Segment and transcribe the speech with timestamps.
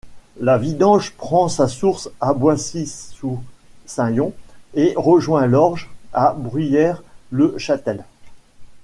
[0.39, 4.33] La Vidange prend sa source à Boissy-sous-Saint-Yon
[4.73, 8.03] et rejoint l'Orge à Bruyères-le-Châtel.